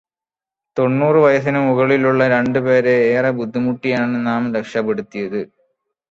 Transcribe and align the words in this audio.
തൊണ്ണൂറ് 0.77 1.19
വയസ്സിന് 1.25 1.59
മുകളിലുള്ള 1.65 2.27
രണ്ട് 2.33 2.57
പേരെ 2.65 2.93
ഏറെ 3.11 3.31
ബുദ്ധിമുട്ടിയാണ് 3.39 4.17
നാം 4.27 4.41
രക്ഷപെടുത്തിയെടുത്തത്. 4.55 5.51